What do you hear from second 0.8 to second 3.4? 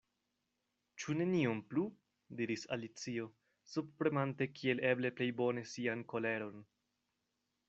"Ĉu nenion plu?" diris Alicio,